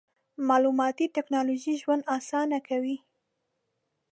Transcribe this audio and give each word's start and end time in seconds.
مالوماتي 0.47 1.05
ټکنالوژي 1.15 1.73
ژوند 1.81 2.07
اسانه 2.17 2.59
کوي. 2.67 2.97